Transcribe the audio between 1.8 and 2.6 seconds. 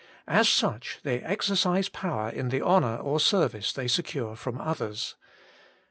power in